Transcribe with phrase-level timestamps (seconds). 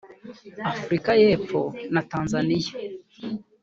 [0.71, 1.61] Afurika y’Epfo
[1.93, 2.69] na Tanzania